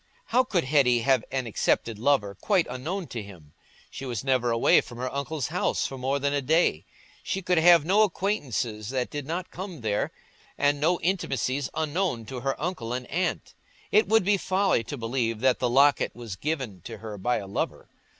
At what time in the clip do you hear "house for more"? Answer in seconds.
5.49-6.17